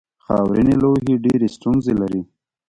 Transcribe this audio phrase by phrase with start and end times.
[0.25, 2.21] خاورینې لوحې ډېرې ستونزې لري.